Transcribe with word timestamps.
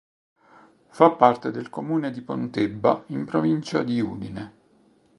Fa 0.89 1.11
parte 1.11 1.51
del 1.51 1.69
comune 1.69 2.09
di 2.09 2.21
Pontebba 2.23 3.03
in 3.09 3.23
provincia 3.23 3.83
di 3.83 3.99
Udine. 4.01 4.53